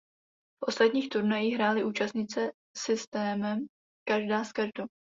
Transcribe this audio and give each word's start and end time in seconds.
V 0.63 0.67
ostatních 0.67 1.09
turnajích 1.09 1.55
hrály 1.55 1.83
účastnice 1.83 2.51
systémem 2.77 3.65
každá 4.05 4.43
s 4.43 4.51
každou. 4.51 4.85